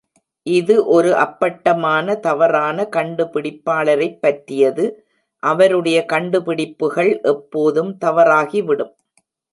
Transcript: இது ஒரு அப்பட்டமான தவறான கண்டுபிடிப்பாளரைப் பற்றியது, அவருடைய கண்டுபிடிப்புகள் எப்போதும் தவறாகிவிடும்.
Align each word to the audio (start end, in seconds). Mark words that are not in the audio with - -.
இது 0.45 0.85
ஒரு 0.87 1.15
அப்பட்டமான 1.15 2.15
தவறான 2.19 2.87
கண்டுபிடிப்பாளரைப் 2.91 4.17
பற்றியது, 4.19 4.85
அவருடைய 5.43 6.05
கண்டுபிடிப்புகள் 6.05 7.19
எப்போதும் 7.25 7.97
தவறாகிவிடும். 8.05 8.93